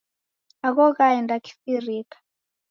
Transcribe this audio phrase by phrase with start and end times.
[0.67, 2.17] Agho ghaenda kifirika.